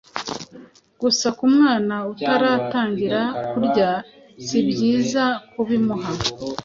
[1.01, 3.89] gusa ku mwana utaratangira kurya
[4.45, 6.11] sibyiza kubimuha